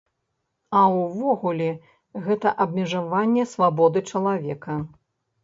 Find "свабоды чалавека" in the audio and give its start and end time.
3.53-4.81